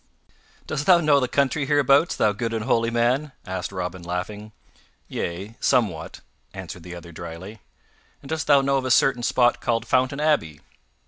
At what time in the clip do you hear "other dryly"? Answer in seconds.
6.95-7.59